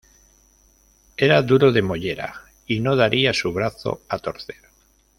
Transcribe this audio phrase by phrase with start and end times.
[1.15, 2.33] Era duro de mollera
[2.65, 4.55] y no daría su brazo a torcer